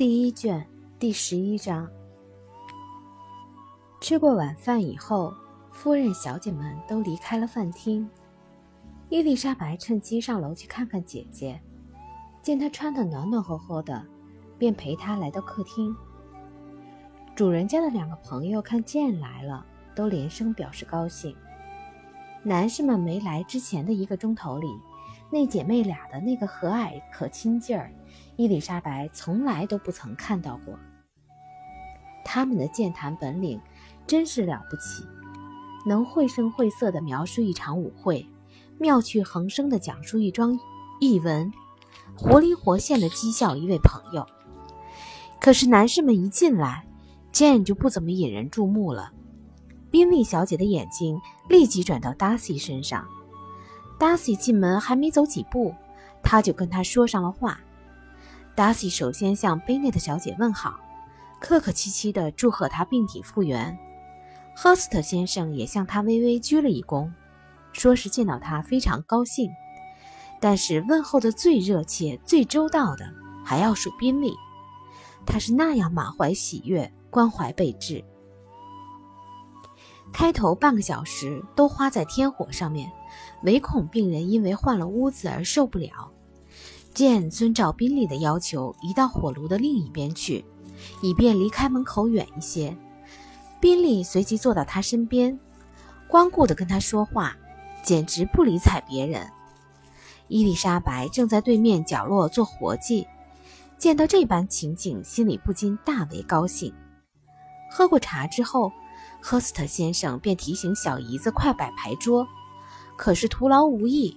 [0.00, 0.66] 第一卷
[0.98, 1.86] 第十一章。
[4.00, 5.30] 吃过晚饭以后，
[5.70, 8.08] 夫人、小姐们都离开了饭厅。
[9.10, 11.60] 伊丽莎白趁机上楼去看看姐姐，
[12.40, 14.02] 见她穿得暖暖和和的，
[14.56, 15.94] 便陪她来到客厅。
[17.36, 21.36] 主人家的两个朋友看见来了，都连声表示高兴。
[22.42, 24.66] 男士们没来之前的一个钟头里，
[25.30, 27.92] 那姐妹俩的那个和蔼可亲劲儿。
[28.36, 30.78] 伊丽莎白从来都不曾看到过。
[32.24, 33.60] 他们的健谈本领
[34.06, 35.04] 真是了不起，
[35.86, 38.26] 能绘声绘色地描述一场舞会，
[38.78, 40.58] 妙趣横生地讲述一桩
[41.00, 41.52] 译文，
[42.16, 44.26] 活灵活现地讥笑一位朋友。
[45.40, 46.86] 可是男士们一进来
[47.32, 49.12] ，Jane 就不怎么引人注目了。
[49.90, 53.06] 宾利小姐的眼睛立即转到 Darcy 身上。
[53.98, 55.74] Darcy 进门还没走几步，
[56.22, 57.60] 他就跟他说上了话。
[58.60, 60.78] 达西首先向贝内特小姐问好，
[61.40, 63.74] 客客气气地祝贺她病体复原。
[64.54, 67.10] 赫斯特先生也向她微微鞠了一躬，
[67.72, 69.50] 说是见到她非常高兴。
[70.42, 73.10] 但是问候的最热切、最周到的
[73.42, 74.34] 还要数宾利，
[75.24, 78.04] 他是那样满怀喜悦、关怀备至。
[80.12, 82.92] 开头半个小时都花在天火上面，
[83.42, 86.12] 唯恐病人因为换了屋子而受不了。
[86.92, 90.44] 剑遵照宾利的要求移到火炉的另一边去，
[91.02, 92.76] 以便离开门口远一些。
[93.60, 95.38] 宾利随即坐到他身边，
[96.08, 97.36] 光顾地跟他说话，
[97.82, 99.30] 简直不理睬别人。
[100.28, 103.06] 伊丽莎白正在对面角落做活计，
[103.78, 106.72] 见到这般情景，心里不禁大为高兴。
[107.70, 108.72] 喝过茶之后，
[109.22, 112.26] 赫斯特先生便提醒小姨子快摆牌桌，
[112.96, 114.16] 可是徒劳无益。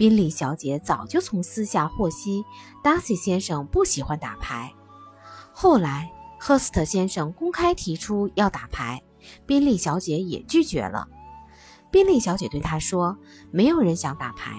[0.00, 2.42] 宾利小姐早就从私下获悉，
[2.82, 4.72] 达西先生不喜欢打牌。
[5.52, 9.02] 后来，赫斯特先生公开提出要打牌，
[9.44, 11.06] 宾利小姐也拒绝了。
[11.90, 13.18] 宾利小姐对他说
[13.52, 14.52] ：“没有人想打牌。”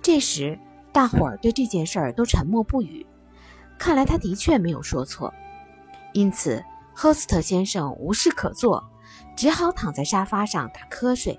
[0.00, 0.58] 这时，
[0.90, 3.06] 大伙儿对这件事儿都沉默不语。
[3.78, 5.34] 看来他的确没有说错。
[6.14, 6.64] 因此，
[6.94, 8.82] 赫斯特先生无事可做，
[9.36, 11.38] 只好躺在沙发上打瞌睡。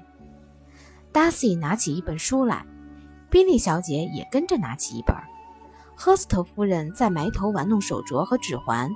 [1.11, 2.63] 达西拿起一本书来。
[3.29, 5.15] 宾利小姐也跟着拿起一本，
[5.95, 8.95] 赫斯特夫人在埋头玩弄手镯和指环，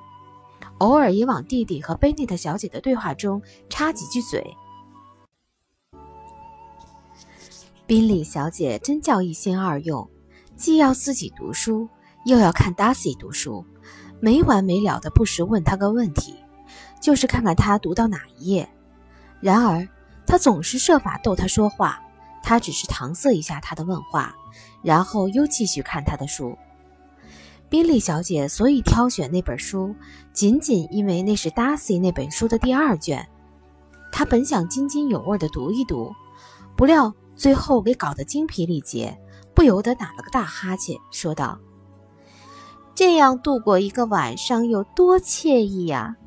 [0.78, 4.56] 偶尔也往弟弟和贝内特小姐的对话中插几句嘴。
[7.86, 10.09] 宾利小姐真叫一心二用，
[10.56, 11.90] 既要自己读书，
[12.25, 13.66] 又要看达西读书，
[14.22, 16.36] 没完没了的不时问他个问题，
[17.02, 18.69] 就是看看他读到哪一页。
[19.42, 19.86] 然而，
[20.25, 22.02] 他总是设法逗他说话。
[22.44, 24.35] 他只是搪塞一下他的问话，
[24.81, 26.57] 然后又继续看他的书。
[27.69, 29.96] 宾利小姐所以挑选那本书，
[30.34, 33.25] 仅仅因为那是 Darcy 那本书的第二卷。
[34.12, 36.13] 她本想津津有味地读一读，
[36.75, 39.18] 不料最后给搞得精疲力竭，
[39.56, 41.57] 不由得打了个大哈欠，说道
[42.94, 46.18] ：“这样度过一个晚上有多惬意呀！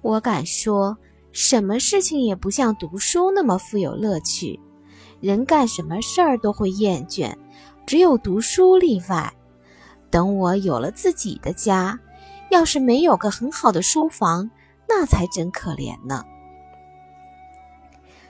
[0.00, 0.96] 我敢说，
[1.30, 4.58] 什么事情也不像读书那么富有乐趣。”
[5.26, 7.34] 人干什么事儿都会厌倦，
[7.84, 9.34] 只有读书例外。
[10.08, 11.98] 等我有了自己的家，
[12.48, 14.48] 要是没有个很好的书房，
[14.88, 16.24] 那才真可怜呢。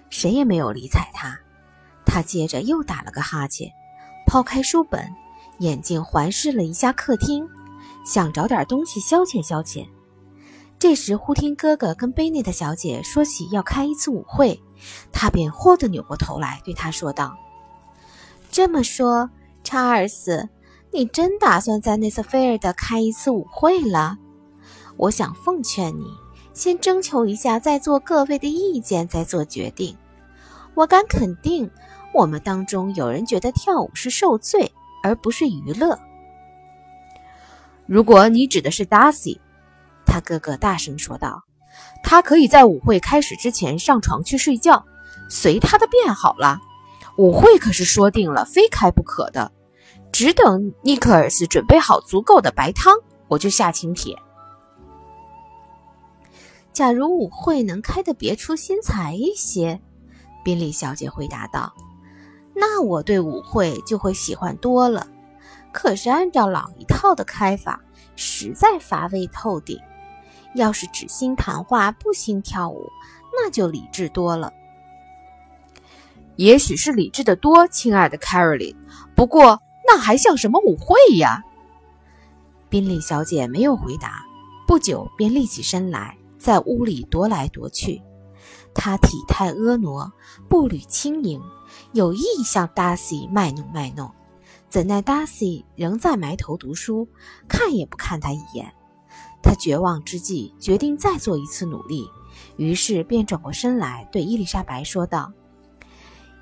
[0.09, 1.39] 谁也没有理睬他。
[2.07, 3.71] 他接着又打了个哈欠，
[4.27, 5.07] 抛开书本，
[5.59, 7.47] 眼睛环视了一下客厅，
[8.07, 9.87] 想找点东西消遣消遣。
[10.79, 14.61] 这时，忽听哥哥跟贝内特小姐说起要开一次舞会。
[15.11, 17.35] 他便豁地扭过头来，对他说道
[18.53, 19.31] ：“这么说，
[19.65, 20.51] 查尔斯，
[20.93, 24.19] 你真打算在内瑟菲尔德开一次舞会了？
[24.99, 26.05] 我想奉劝你，
[26.53, 29.97] 先征求一下在座各位的意见，再做决定。
[30.75, 31.71] 我敢肯定，
[32.13, 34.71] 我们当中有人觉得跳舞是受罪，
[35.03, 35.99] 而不是娱乐。
[37.87, 39.41] 如果你指的是达西，
[40.07, 41.43] 他哥哥大声说道。”
[42.03, 44.87] 他可以在舞会开始之前上床去睡觉，
[45.29, 46.59] 随他的便好了。
[47.19, 49.53] 舞会可是说定了，非开不可的。
[50.13, 52.97] 只等尼克尔斯准备好足够的白汤，
[53.29, 54.17] 我就下请帖。
[56.73, 59.81] 假如舞会能开得别出心裁一些，
[60.45, 61.75] 宾利小姐回答道，
[62.55, 65.07] 那我对舞会就会喜欢多了。
[65.73, 67.83] 可是按照老一套的开法，
[68.15, 69.79] 实在乏味透顶。
[70.57, 72.91] 要是只兴谈话不兴跳舞，
[73.33, 74.53] 那就理智多了。
[76.37, 78.77] 也许是理智的多，亲爱的 Caroline。
[79.15, 81.43] 不过那还像什么舞会呀？
[82.69, 84.25] 宾利小姐没有回答，
[84.67, 88.03] 不久便立起身来，在屋里踱来踱去。
[88.75, 90.13] 她体态婀娜，
[90.49, 91.41] 步履轻盈，
[91.93, 94.13] 有意向达西卖弄卖弄。
[94.69, 97.09] 怎奈达西仍在埋头读书，
[97.49, 98.75] 看也不看他一眼。
[99.47, 102.11] 他绝望之际，决定再做一次努力，
[102.57, 105.33] 于是便转过身来对伊丽莎白说道：“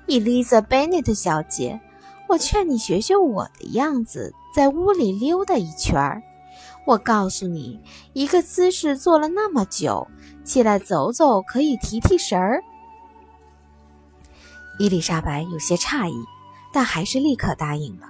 [0.07, 1.79] 伊丽莎贝内特小姐，
[2.27, 6.23] 我劝你学学我的样子，在屋里溜达一圈儿。
[6.87, 7.79] 我告诉你，
[8.13, 10.07] 一个姿势做了那么久。”
[10.43, 12.63] 起来走走，可以提提神儿。
[14.77, 16.13] 伊丽莎白有些诧异，
[16.71, 18.09] 但还是立刻答应了。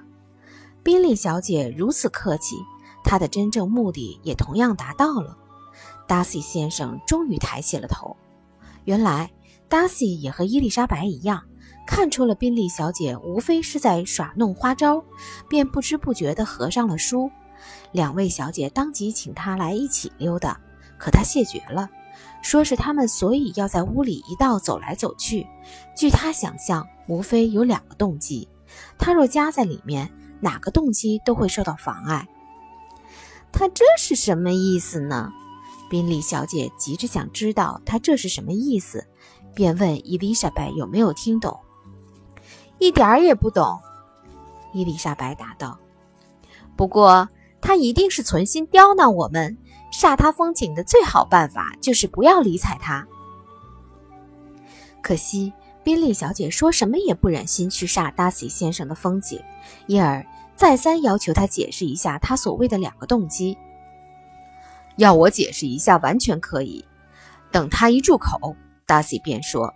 [0.83, 2.57] 宾利小姐如此客气，
[3.05, 5.37] 他的真正目的也同样达到了。
[6.07, 8.17] 达西先生终于抬起了头。
[8.83, 9.31] 原来
[9.69, 11.43] 达西也和伊丽莎白一样，
[11.87, 15.03] 看出了宾利小姐无非是在耍弄花招，
[15.49, 17.31] 便不知不觉地合上了书。
[17.91, 20.59] 两位小姐当即请他来一起溜达，
[20.99, 21.89] 可他谢绝了。
[22.41, 25.47] 说是他们所以要在屋里一道走来走去，
[25.97, 28.47] 据他想象，无非有两个动机。
[28.99, 30.11] 他若夹在里面，
[30.41, 32.27] 哪个动机都会受到妨碍。
[33.57, 35.31] 他这是什么意思呢？
[35.89, 39.07] 宾利小姐急着想知道他这是什么意思，
[39.55, 41.57] 便问伊丽莎白有没有听懂。
[42.79, 43.79] 一点儿也不懂，
[44.73, 45.79] 伊丽莎白答道。
[46.75, 47.29] 不过
[47.61, 49.57] 他一定是存心刁难我们。
[49.93, 53.07] 煞他风景的最好办法就是不要理睬他。
[55.01, 59.41] 可惜宾利小姐说什么也不忍心去煞达西先生的风景，
[59.87, 60.25] 因而
[60.55, 63.57] 再三要求他解释一下他所谓的两个动机。
[64.97, 66.83] 要我解释一下，完全可以。
[67.51, 68.55] 等他一住口，
[68.85, 69.73] 达西便说：“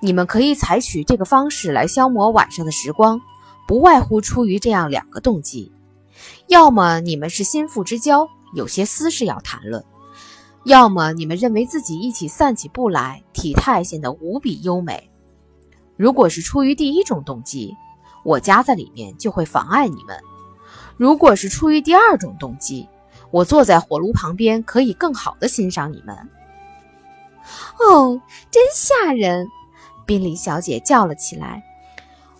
[0.00, 3.20] 你们可以采取这个方式来消磨晚上的时光，
[3.66, 5.70] 不外乎出于这样两个动机：
[6.46, 9.84] 要么你们是心腹之交。”有些私事要谈论，
[10.64, 15.10] 要么你们认为自己一起散起步来，体态显得无比优美。
[15.98, 17.74] 如果是出于第一种动机，
[18.24, 20.16] 我夹在里面就会妨碍你们；
[20.96, 22.88] 如果是出于第二种动机，
[23.30, 26.16] 我坐在火炉旁边可以更好的欣赏你们。
[27.78, 28.20] 哦，
[28.50, 29.46] 真吓人！
[30.06, 31.62] 宾利小姐叫了起来：“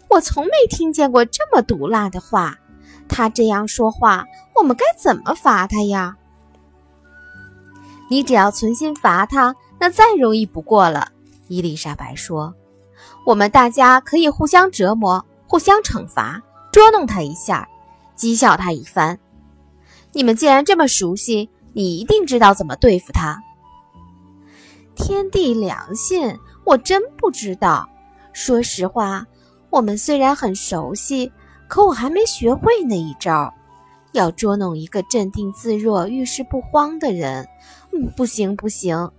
[0.09, 2.59] 我从没听见过这么毒辣的话。”
[3.09, 6.17] 他这样说话，我们该怎么罚他呀？
[8.11, 11.09] 你只要存心罚他，那再容易不过了。
[11.47, 12.55] 伊丽莎白说
[13.25, 16.41] ：“我们大家可以互相折磨，互相惩罚，
[16.71, 17.69] 捉弄他一下，
[18.17, 19.19] 讥笑他一番。
[20.12, 23.43] 你们既然这么熟悉，你一定知道怎么对付他。”
[24.95, 27.89] 天地良心，我真不知道。
[28.33, 29.27] 说实话，
[29.71, 31.33] 我们虽然很熟悉。
[31.69, 33.53] 可我还没学会那一招，
[34.12, 37.47] 要捉弄一个镇定自若、遇事不慌的人，
[37.93, 39.11] 嗯，不行不行，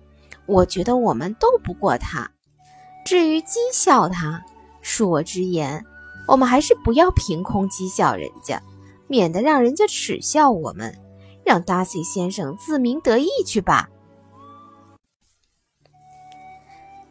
[0.48, 2.28] 我觉得我们斗不过他。
[3.06, 4.44] 至于讥笑他，
[4.84, 5.86] 恕我直言，
[6.30, 8.62] 我们还是不要凭空讥笑人家，
[9.08, 10.96] 免得让人家耻笑我们，
[11.44, 13.90] 让达西先生自鸣得意去吧。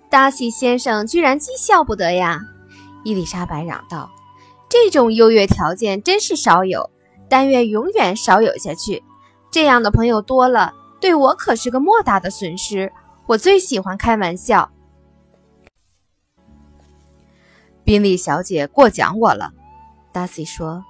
[0.09, 2.38] 达西先生居然讥笑不得呀！
[3.05, 4.09] 伊丽莎白嚷道。
[4.69, 6.89] 这种优越条件真是少有，
[7.29, 9.03] 但愿永远少有下去。
[9.51, 12.93] 这样的朋友多了，对我可是个莫大的损失。
[13.27, 14.70] 我最喜欢开玩笑。
[17.89, 19.51] 宾利小姐过奖我了，
[20.13, 20.85] 达西说：“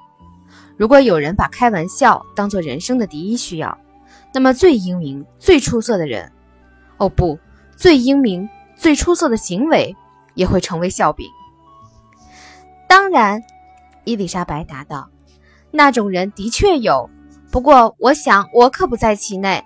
[0.77, 3.79] 如果有人把开玩笑当做人生的第一需要，
[4.35, 6.33] 那么最英明、最出色的人，
[6.97, 7.39] 哦不，
[7.77, 9.95] 最英明、最出色的行为
[10.35, 11.25] 也会成为笑柄。
[12.89, 13.41] 当然。”
[14.03, 15.09] 伊丽莎白答道
[15.71, 17.09] ：“那种人的确有，
[17.53, 19.65] 不过我想我可不在其内。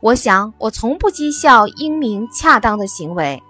[0.00, 3.42] 我想我从不讥笑英明恰当的行为。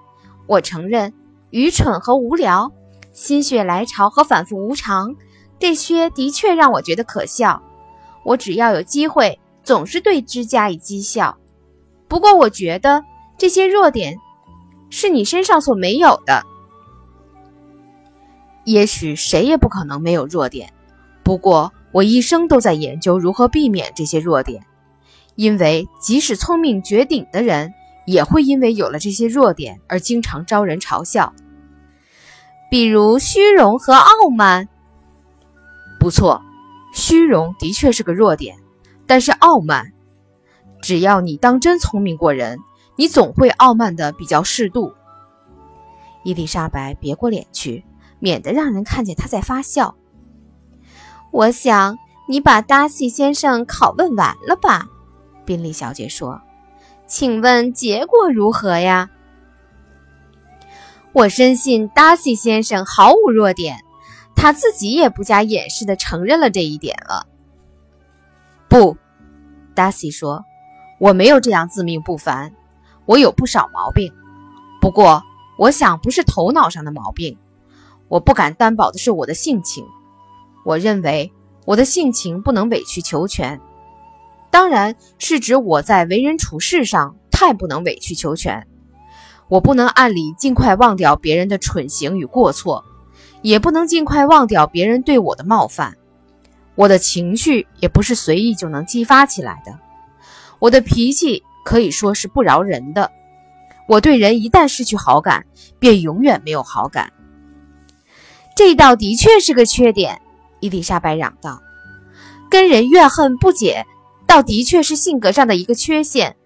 [0.46, 1.12] 我承认，
[1.50, 2.70] 愚蠢和无聊、
[3.16, 5.16] 心血来潮和反复无常，
[5.58, 7.62] 这些的确让我觉得可笑。
[8.22, 11.34] 我只要有机会，总是对之加以讥笑。
[12.08, 13.02] 不过，我觉得
[13.38, 14.18] 这些弱点
[14.90, 16.44] 是你身上所没有的。”
[18.64, 20.70] 也许谁也不可能没有弱点，
[21.22, 24.62] 不过我一生都在研究如何避免这些弱点，
[25.36, 27.72] 因为即使聪明绝顶的人，
[28.04, 31.32] 也会因为有了这些弱点而经常招人嘲笑。
[32.70, 34.68] 比如虚荣和傲慢。
[35.98, 36.42] 不错，
[36.92, 38.56] 虚荣的确是个弱点，
[39.06, 39.92] 但是傲慢，
[40.82, 42.58] 只要你当真聪明过人，
[42.96, 44.92] 你总会傲慢的比较适度。
[46.24, 47.84] 伊丽莎白别过脸去。
[48.18, 49.94] 免得让人看见她在发笑。
[51.30, 54.86] 我想你把达西先生拷问完了吧？
[55.44, 56.40] 宾利小姐说
[57.06, 59.10] ：“请问结果如何呀？”
[61.16, 63.78] 我深信达西先生毫无弱点，
[64.34, 67.26] 他自己也不加掩饰地承认了这一点了。
[68.68, 68.98] 不，
[69.74, 70.44] 达西说
[71.00, 72.52] ：“我没有这样自命不凡，
[73.06, 74.12] 我有不少毛病，
[74.78, 75.22] 不过
[75.56, 77.38] 我想不是头脑上的毛病。
[78.08, 79.86] 我不敢担保的是我的性情。
[80.66, 81.32] 我认为
[81.64, 83.58] 我的性情不能委曲求全，
[84.50, 88.66] 当然是指我在为人处事上太不能委曲求全。”
[89.48, 92.84] 我不能按理尽快忘掉别人的蠢行与过错，
[93.42, 95.96] 也不能尽快忘掉别人对我的冒犯。
[96.74, 99.78] 我的情绪也不是随意就能激发起来的。
[100.58, 103.10] 我的脾气可以说是不饶人的。
[103.88, 105.46] 我对人一旦失去好感，
[105.78, 107.12] 便永远没有好感。
[108.56, 110.20] 这倒的确是个缺点，
[110.60, 111.62] 伊丽莎白嚷道
[112.50, 113.86] ：“跟人怨恨不解，
[114.26, 116.36] 倒的确是性格上的一个缺陷。”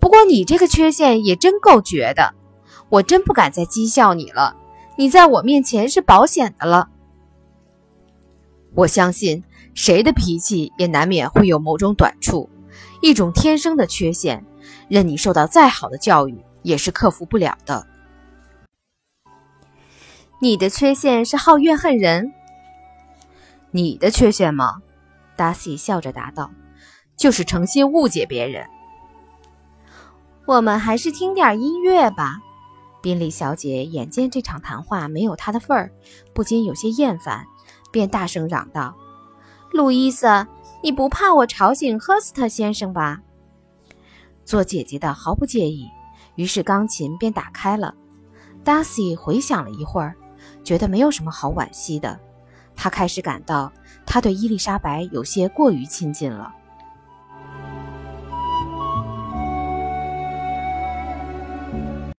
[0.00, 2.34] 不过你这个缺陷也真够绝的，
[2.88, 4.56] 我真不敢再讥笑你了。
[4.96, 6.88] 你在我面前是保险的了。
[8.74, 12.48] 我相信谁的脾气也难免会有某种短处，
[13.00, 14.44] 一种天生的缺陷，
[14.88, 17.86] 任你受到再好的教育也是克服不了的。
[20.40, 22.32] 你的缺陷是好怨恨人。
[23.72, 24.82] 你的缺陷吗？
[25.36, 26.50] 达西笑着答道
[27.16, 28.66] ：“就是诚心误解别人。”
[30.48, 32.40] 我们还是听点音乐吧。
[33.02, 35.92] 宾利小姐眼见这场谈话没有她的份儿，
[36.32, 37.44] 不禁有些厌烦，
[37.92, 38.96] 便大声嚷道
[39.70, 40.46] ：“路易斯，
[40.82, 43.20] 你不怕我吵醒赫斯特先生吧？”
[44.46, 45.86] 做姐姐的毫不介意，
[46.36, 47.94] 于是钢琴便打开了。
[48.64, 50.16] 达西回想了一会儿，
[50.64, 52.18] 觉得没有什么好惋惜的。
[52.74, 53.70] 他开始感到
[54.06, 56.54] 他对伊丽莎白有些过于亲近了。